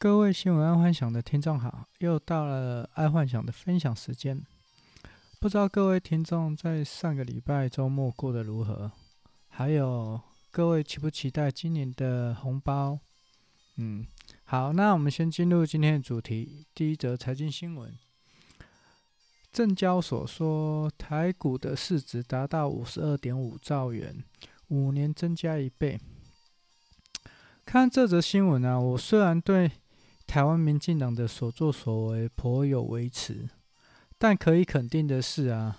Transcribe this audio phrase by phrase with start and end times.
[0.00, 4.40] 各位新闻爱幻想的听众好，又到了爱幻想的分享时间。
[5.40, 8.92] 不知道各位听众在上个礼拜周末过得如何？
[9.48, 10.20] 还有
[10.52, 13.00] 各位期不期待今年的红包？
[13.74, 14.06] 嗯，
[14.44, 16.64] 好，那我们先进入今天的主题。
[16.72, 17.92] 第一则财经新闻：
[19.52, 24.22] 证交所说台股的市值达到五十二点五兆元，
[24.68, 25.98] 五年增加一倍。
[27.66, 29.72] 看这则新闻啊，我虽然对
[30.28, 33.48] 台湾民进党的所作所为颇有微词，
[34.18, 35.78] 但可以肯定的是啊，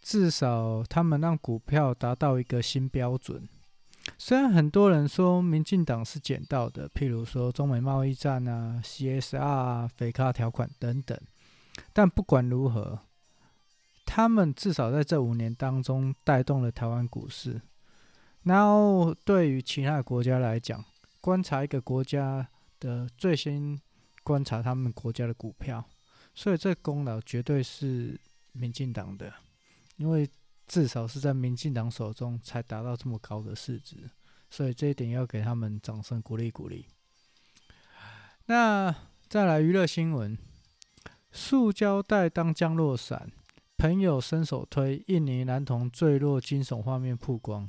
[0.00, 3.46] 至少他们让股票达到一个新标准。
[4.16, 11.18] 虽然很多人说民进党是捡到的，譬如说中美贸易战啊、CSR 啊、肥卡条款等等，
[11.92, 12.98] 但不管如何，
[14.06, 17.60] 他们至少在这五年当中带动了台湾股市。
[18.44, 20.82] 然后对于其他国家来讲，
[21.20, 22.48] 观察一个国家。
[22.84, 23.80] 的最先
[24.22, 25.82] 观察他们国家的股票，
[26.34, 28.20] 所以这功劳绝对是
[28.52, 29.32] 民进党的，
[29.96, 30.28] 因为
[30.66, 34.10] 至少是在民进党手中才达到这么高的市值，
[34.50, 36.86] 所以这一点要给他们掌声鼓励鼓励。
[38.46, 38.94] 那
[39.28, 40.36] 再来娱乐新闻，
[41.32, 43.32] 塑胶袋当降落伞，
[43.78, 47.66] 朋友伸手推，印尼男童坠落惊悚画面曝光。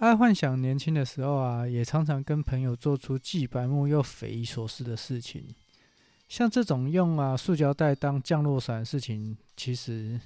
[0.00, 5.44] 爱幻想年轻的时候啊，也常常跟朋友做出既白目又匪夷所思的事情。
[6.26, 10.18] 像这种用啊塑胶袋当降落伞的事情，其实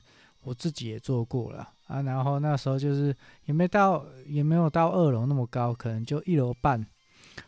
[0.42, 2.02] 我自己也做过了啊。
[2.02, 3.12] 然后那时候就是
[3.46, 6.80] 也没到，也没有到二楼那么高，可能就一楼半。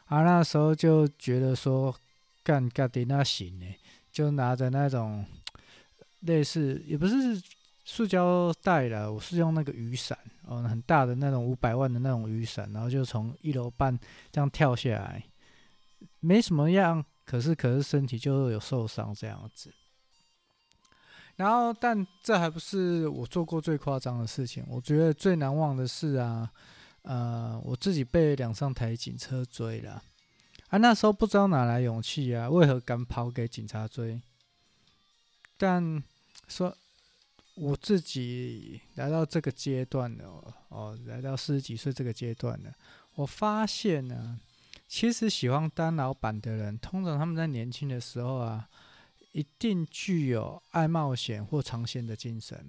[0.07, 1.95] 啊，那时候就觉得说
[2.43, 3.67] 干干的那行呢，
[4.11, 5.25] 就拿着那种
[6.23, 7.41] 类似也不是。
[7.89, 13.97] 塑胶袋了，我是用那个雨伞，哦，很大的那种五百万的那种雨伞，然后就从一楼半
[14.33, 15.23] 这样跳下来，
[16.19, 19.73] 没什么样，可是可是身体就有受伤这样子。
[21.37, 26.50] 然后，但这还不是我做过最夸张的事情，我觉得最难忘的是啊，
[27.03, 30.03] 呃，我自己被两三台警车追了，
[30.71, 34.21] 啊，那时候不知道哪来勇气啊，为何敢跑给警察追？
[35.56, 36.03] 但
[36.49, 36.77] 说。
[37.56, 42.71] 我自己来到这个阶段了，哦，来到四十几岁这个阶段了，
[43.15, 44.39] 我发现呢，
[44.87, 48.69] 其实喜欢当老板的人，通常他们在年轻的时候啊，
[49.33, 52.67] 一定具有爱冒险或尝鲜的精神。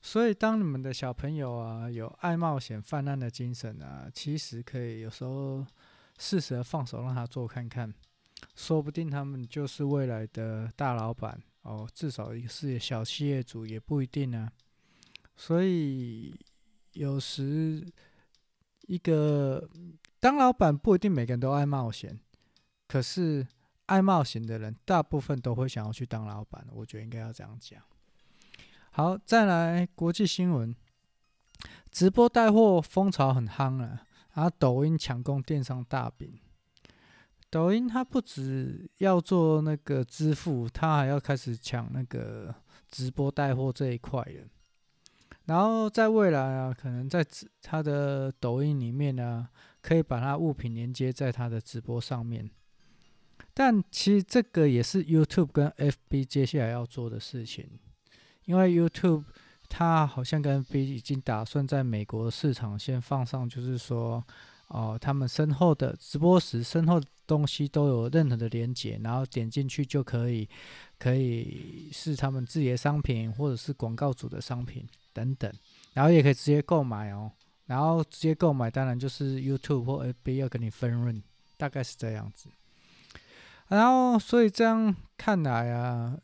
[0.00, 5.66] 所以，当你们的小朋友啊有爱冒险泛滥的精神啊，其实可以有时候
[6.18, 7.92] 适时的放手让他做看看，
[8.56, 11.38] 说不定他们就是未来的大老板。
[11.62, 14.50] 哦，至少一个是小企业主也不一定啊，
[15.36, 16.34] 所以
[16.92, 17.86] 有时
[18.86, 19.68] 一个
[20.18, 22.18] 当老板不一定每个人都爱冒险，
[22.88, 23.46] 可是
[23.86, 27.82] 爱冒险的人大部分都会想要去当老板，我觉得应该要这样讲。
[28.92, 30.74] 好，再来国际新闻，
[31.90, 36.40] 直播带货风潮很夯了，然后抖音抢攻电商大饼。
[37.50, 42.54] 抖音它不只要做那个支付，它还要开始抢那个
[42.88, 44.46] 直播带货这一块了。
[45.46, 47.26] 然后在未来啊，可能在
[47.60, 49.48] 它的抖音里面呢，
[49.82, 52.48] 可以把它物品连接在它的直播上面。
[53.52, 57.68] 但其实这个也是 YouTube 跟 FB 接下来要做的事情，
[58.44, 59.24] 因为 YouTube
[59.68, 64.24] 它好像跟 FB 已经打算在美国市场先放上，就是说。
[64.70, 70.48] 哦，他们身后的直播时，身后的东西都有任何的连接，然后点进去就可以，
[70.96, 75.52] 可以是他们自己的商品，或者是广告主的商品等等，
[75.92, 77.32] 然后也可以直接购买哦，
[77.66, 81.20] 然后直接购买当然就是 YouTube 或 FB 要跟你分润，
[81.56, 82.48] 大概是这样子。
[83.66, 86.16] 然后所以这样看来啊，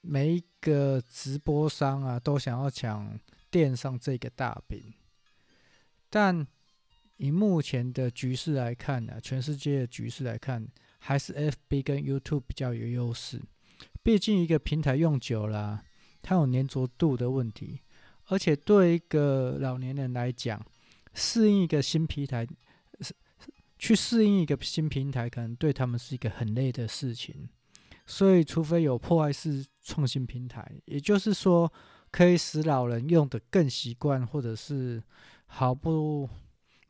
[0.00, 3.16] 每一个直播商啊都想要抢
[3.48, 4.92] 电商这个大饼，
[6.10, 6.44] 但。
[7.22, 10.66] 以目前的局势来看呢，全世界的局势来看，
[10.98, 13.40] 还是 FB 跟 YouTube 比较有优势。
[14.02, 15.84] 毕竟一个平台用久了，
[16.20, 17.78] 它有粘着度的问题，
[18.26, 20.60] 而且对一个老年人来讲，
[21.14, 22.44] 适应一个新平台，
[23.78, 27.48] 去适应一个新平台，可能对他们是一个很累的事情。
[28.04, 31.72] 所以，除非有破坏式创新平台，也就是说，
[32.10, 35.00] 可以使老人用得更习惯，或者是
[35.46, 36.28] 毫不。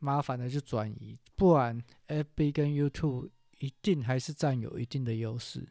[0.03, 3.29] 麻烦的就转移，不然 FB 跟 YouTube
[3.59, 5.65] 一定还是占有一定的优势。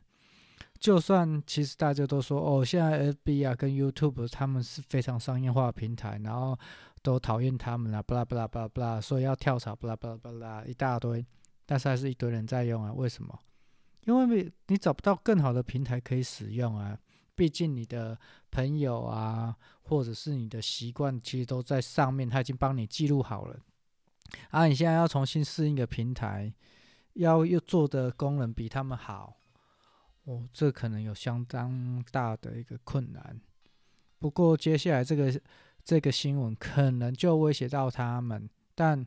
[0.80, 6.58] 就算其实大家都说哦，现在 FB 啊跟 YouTube 他们是非常商业化平台，然后
[7.02, 11.24] 都讨厌他们啊，巴拉巴拉巴拉巴拉，所以要跳槽，巴拉巴拉巴拉一大堆。
[11.66, 12.92] 但是还是一堆人在用啊。
[12.92, 13.38] 为什么？
[14.04, 16.98] 因为你找不到更好的平台可以使用啊。
[17.34, 18.18] 毕竟你的
[18.50, 23.58] 朋友啊，或者是你的习惯，其实都在上面，他已经帮你记录好了。
[24.50, 26.52] 啊，你现在要重新适应一个平台，
[27.14, 29.36] 要又做的功能比他们好，
[30.24, 33.40] 哦，这可能有相当大的一个困难。
[34.18, 35.40] 不过接下来这个
[35.84, 39.04] 这个新闻可能就威胁到他们，但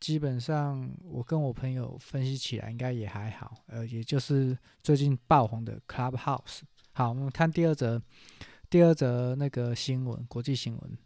[0.00, 6.62] 基本上我跟我朋友分析起来应该也还好，呃，也就是最近爆红的 Clubhouse。
[6.92, 8.02] 好，我们看第二则，
[8.68, 10.98] 第二则那个新闻，国际新闻，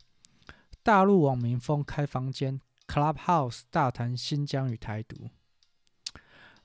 [0.83, 5.29] 大陆网民封开房间，Clubhouse 大谈新疆与台独。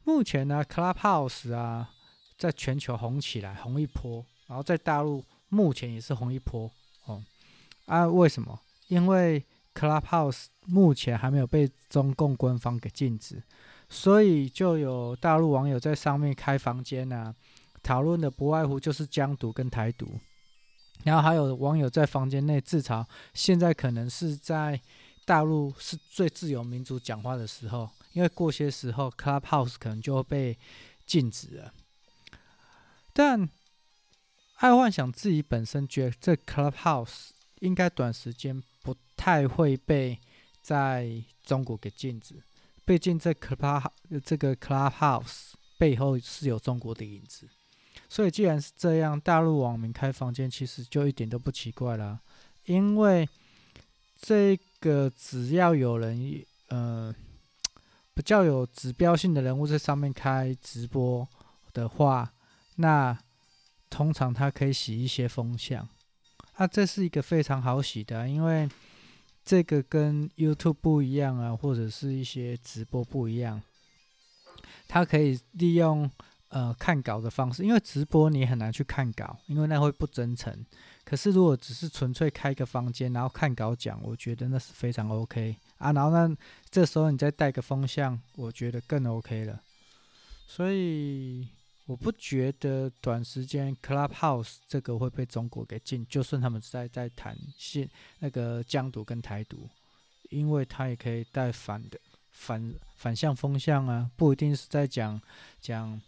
[0.04, 1.92] 目前呢，Clubhouse 啊，
[2.38, 5.24] 在全球红起来，红一波，然后在大陆。
[5.54, 6.72] 目前也是红一波
[7.04, 7.22] 哦，
[7.86, 8.58] 啊，为什么？
[8.88, 9.46] 因为
[9.76, 13.44] Clubhouse 目前还没有被中共官方给禁止，
[13.90, 17.36] 所以就有大陆网友在上面开房间啊，
[17.84, 20.18] 讨论的不外乎就是疆独跟台独，
[21.04, 24.80] 然后还有网友在房间内自嘲，现在可能是在
[25.26, 30.60] 大陆是最自由民主讲话的时候，因为过些时候 Clubhouse 可能就会被
[31.06, 31.74] 禁止了，
[33.14, 33.50] 但。
[34.58, 37.30] 爱幻想自己本身觉得这 Clubhouse
[37.62, 40.20] 应该短时间不太会被
[40.62, 42.44] 在中国给禁止，
[42.86, 43.90] 毕竟这 Club
[44.24, 47.50] 这个 Clubhouse 背后是有中国的影子，
[48.08, 52.22] 所以既然是这样，大陆网民开房间其实就一点都不奇怪啦，
[52.66, 53.28] 因为
[54.22, 57.14] 这个只要有人呃
[58.14, 61.28] 比较有指标性的人物在上面开直播
[61.74, 62.32] 的话，
[62.76, 63.18] 那。
[63.94, 65.86] 通常它可以洗一些风向，
[66.54, 68.70] 啊，这是一个非常好洗的，因为
[69.44, 73.62] 这个跟 YouTube 不一样啊，或者是一些直播不一样，
[74.88, 76.10] 它可以利用
[76.48, 80.66] 呃看稿的方式，因为直播你很难去看稿，因为那会不真诚。
[81.12, 85.92] 可是如果只是纯粹开个房间，然后看稿讲，我觉得那是非常 OK 啊。
[85.92, 86.34] 然后呢，
[86.69, 89.62] 这时候你再带个风向，我觉得更 OK 了。
[90.48, 91.50] 所以。
[91.88, 99.68] 我不觉得短时间 Clubhouse 这个会被中国给禁，就算他们在在谈现那个疆独跟台独，
[100.30, 102.00] 因为他也可以带反的
[102.30, 105.19] 反反向风向啊，不一定是在讲
[105.60, 106.00] 讲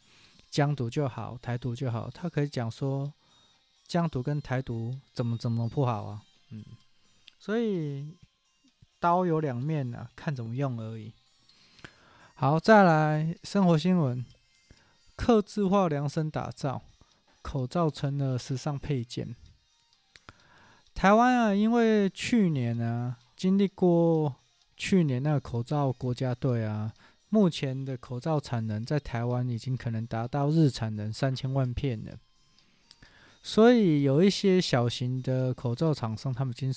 [0.50, 3.12] 疆独就好，台独就好，他可以讲说
[3.94, 6.66] 疆独跟台独怎么怎么不好啊，嗯，
[7.38, 8.18] 所以
[9.00, 11.14] 刀有两面啊，看怎么用而已。
[12.34, 14.26] 好，再来生活新闻。
[15.16, 16.82] 客制化量身打造，
[17.44, 19.36] 口罩成了时尚配件。
[20.96, 24.38] 台湾啊，因为去年啊，经历过
[24.76, 26.92] 去年那个口罩国家队啊，
[27.30, 32.18] 目前的口罩产能在台湾已经可能达到日产能三千万片了。
[33.44, 36.74] 所以有一些小型的口罩厂商，他们已经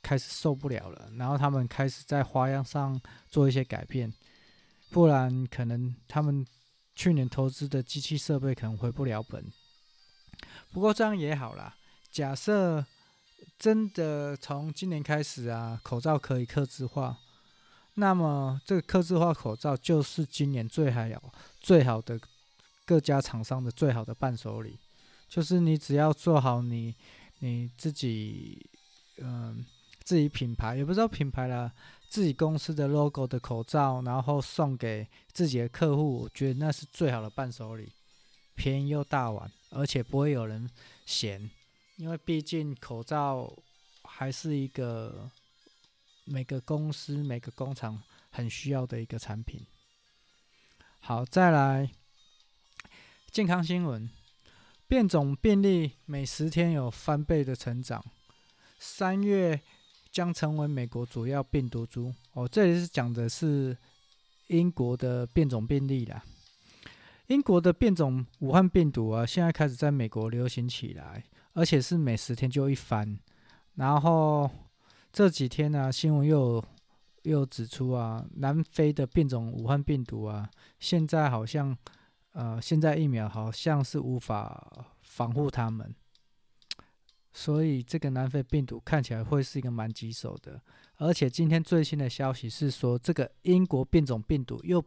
[0.00, 2.98] 开始受不了了，然后他们开始在花样上
[3.28, 4.10] 做一些改变，
[4.90, 6.46] 不然可能他们。
[6.98, 9.44] 去年投资的机器设备可能回不了本，
[10.72, 11.76] 不过这样也好啦。
[12.10, 12.82] 假设
[13.58, 17.18] 真的从今年开始啊，口罩可以客制化，
[17.96, 21.22] 那么这个客制化口罩就是今年最还有
[21.60, 22.18] 最好的
[22.86, 24.78] 各家厂商的最好的伴手礼，
[25.28, 26.94] 就是你只要做好你
[27.40, 28.68] 你自己，
[29.18, 29.64] 嗯，
[30.02, 31.72] 自己品牌也不知道品牌啦。
[32.08, 37.90] 自己公司的 logo 的口罩，然后送给自己的客户，我觉得那是最好的伴手礼，
[38.54, 40.70] 便宜又大碗，而且不会有人
[41.04, 41.50] 嫌，
[41.96, 43.52] 因为毕竟口罩
[44.04, 45.28] 还是一个
[46.24, 49.60] 每个公司每个工厂很需要的一个产品。
[51.00, 51.90] 好，再来
[53.32, 54.08] 健康新闻，
[54.88, 58.04] 变种病例每十天有翻倍的成长，
[58.78, 59.60] 三月。
[60.12, 63.76] 将成为美国主要病毒株哦，这里是讲的是
[64.46, 66.24] 英国的变种病例啦。
[67.26, 73.18] 英国的变种武汉病毒啊，现在开始在美国流行起来，而且是每十天就一番。
[73.74, 74.50] 然后
[75.12, 76.64] 这几天呢、啊，新闻又
[77.24, 80.48] 又指出啊，南非的变种武汉病毒啊，
[80.80, 81.76] 现在好像
[82.36, 85.94] 呃，现在疫苗好像是无法防护他们。
[87.32, 90.60] 所以这个南非病毒看起来会是一个蛮棘手的，
[90.96, 94.84] 而且今天最新的消息是说，这个英国变种病毒又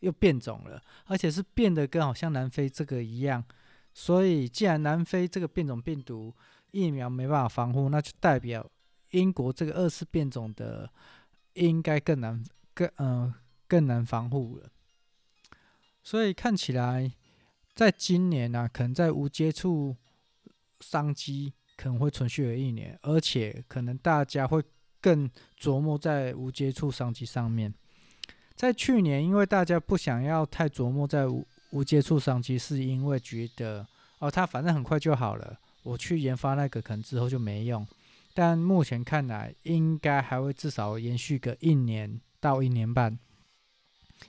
[0.00, 3.44] 又变种了，而且是变得跟好像南非这个一样。
[3.92, 6.34] 所以既然南非这个变种病毒
[6.70, 8.66] 疫苗没办法防护，那就代表
[9.10, 10.90] 英国这个二次变种的
[11.52, 13.34] 应该更难更嗯、
[13.68, 14.70] 更难防护了。
[16.02, 17.12] 所以看起来，
[17.74, 19.96] 在今年呢、啊，可能在无接触
[20.80, 24.62] 商机可能会存续了一年，而且可能大家会
[25.00, 25.30] 更
[25.60, 27.72] 琢磨在无接触商机上面。
[28.54, 33.86] 在去年，因为大家不想要太琢磨在无无接触商机，是因为觉得
[34.18, 37.86] 哦，它反正很快就好了，我去研发那个可能之后就没用。
[38.34, 43.18] 但目前看来，应该还会至少延续个一年到一年半，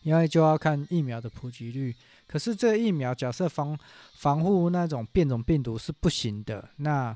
[0.01, 1.95] 因为就要看疫苗的普及率。
[2.25, 3.77] 可是这疫苗假设防
[4.15, 7.15] 防护那种变种病毒是不行的，那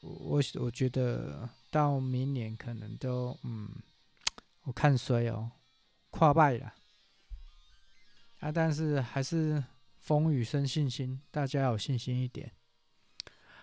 [0.00, 3.70] 我我觉得到明年可能都嗯，
[4.64, 5.50] 我看衰哦，
[6.10, 6.74] 跨败了
[8.40, 8.52] 啊！
[8.52, 9.62] 但是还是
[10.00, 12.50] 风雨生信心，大家有信心一点。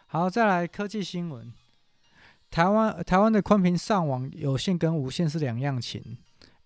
[0.07, 1.53] 好，再来科技新闻。
[2.49, 6.17] 台湾台湾的宽频上网有线跟无线是两样情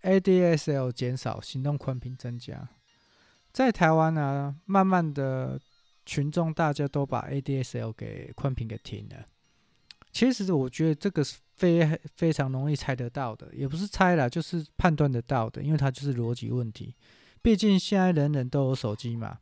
[0.08, 2.70] ，ADSL 减少，行动宽频增加。
[3.52, 5.60] 在台湾呢、啊，慢慢的
[6.06, 9.26] 群众大家都把 ADSL 给宽频给停了。
[10.12, 16.96] 其实我觉得这个是非非常容易猜得到的，也不是猜啦，就是判断得到的，因为它就是逻辑问题。
[17.42, 19.40] 毕竟现在人人都有手机嘛，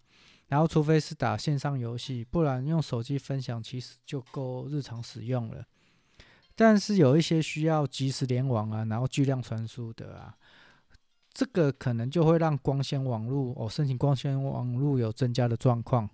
[0.48, 5.66] 然后除非是打线上游戏，不然用手机分享其实就够日常使用了。
[6.56, 10.36] 但是有一些需要即时联网啊，然后巨量传输的啊，
[11.36, 16.10] 这个可能就会让光纤网络哦，申请光纤网络有增加的状况。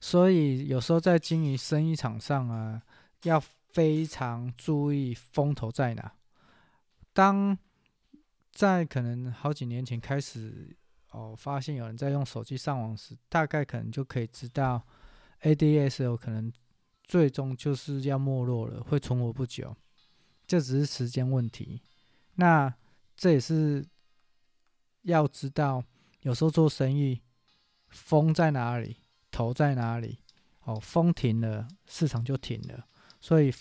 [0.00, 2.80] 所以有时候在经营生意场上啊，
[3.24, 3.38] 要
[3.72, 6.12] 非常注意风头在哪。
[7.12, 7.58] 当
[8.52, 10.74] 在可能好几年前开始
[11.10, 14.82] 哦，发现有人在用手机上网时，大概可能就可以知道
[15.42, 16.50] ADSL 可能。
[17.04, 19.76] 最终就是要没落了，会存活不久，
[20.46, 21.82] 这只是时间问题。
[22.36, 22.72] 那
[23.22, 23.86] 这也是
[25.02, 25.84] 要知道，
[26.22, 27.20] 有时候做生意，
[27.88, 28.96] 风在哪里，
[29.30, 30.18] 头在哪里。
[30.64, 32.84] 哦，风停了，市场就停了。
[33.20, 33.54] 所以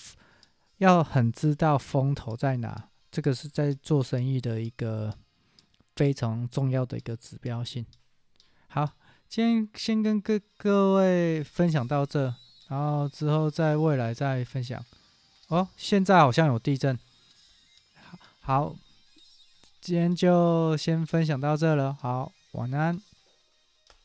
[0.78, 5.16] 要很知道风头在哪，这个是在做生意的一个
[5.96, 7.86] 非常重要的一个指标性。
[8.68, 8.94] 好，
[9.30, 12.34] 今天先跟各各位分享到这。
[12.68, 14.84] 然后之后在未来再分享。
[15.50, 16.98] 哦，现在好像有地震。
[18.40, 18.76] 好，
[19.82, 21.98] 今天就先分享到这了。
[22.00, 23.11] 好，晚安。